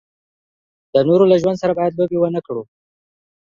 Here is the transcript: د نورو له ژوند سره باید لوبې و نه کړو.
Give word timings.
د 0.93 0.95
نورو 1.07 1.25
له 1.31 1.35
ژوند 1.41 1.57
سره 1.61 1.73
باید 1.79 1.97
لوبې 1.99 2.17
و 2.19 2.25
نه 2.35 2.41
کړو. 2.45 2.63